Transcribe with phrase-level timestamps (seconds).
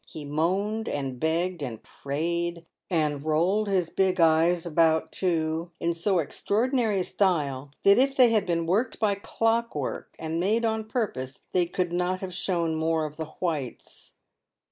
[0.07, 6.17] He moaned, and begged, and prayed, and rolled his big eyes about, too, in so
[6.17, 11.37] extraordinary a style, that if they had been worked by clockwork, and made on purpose,
[11.51, 14.13] they could not have shown more of the whites.